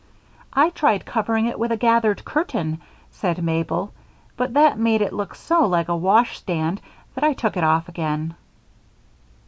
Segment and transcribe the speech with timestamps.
[0.51, 3.93] "I tried covering it with a gathered curtain," said Mabel,
[4.35, 6.81] "but that made it look so like a washstand
[7.13, 8.33] that I took it off again."